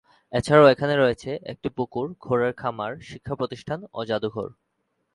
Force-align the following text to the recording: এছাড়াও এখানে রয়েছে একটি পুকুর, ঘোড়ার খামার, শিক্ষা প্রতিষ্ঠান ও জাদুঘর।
এছাড়াও 0.33 0.71
এখানে 0.73 0.93
রয়েছে 0.95 1.31
একটি 1.43 1.67
পুকুর, 1.77 2.05
ঘোড়ার 2.21 2.53
খামার, 2.53 2.91
শিক্ষা 3.09 3.33
প্রতিষ্ঠান 3.35 3.79
ও 3.93 3.99
জাদুঘর। 4.09 4.49